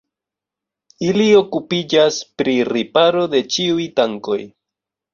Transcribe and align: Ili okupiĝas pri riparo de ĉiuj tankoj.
Ili 1.09 1.27
okupiĝas 1.41 2.19
pri 2.41 2.57
riparo 2.73 3.25
de 3.37 3.45
ĉiuj 3.55 3.89
tankoj. 4.01 4.43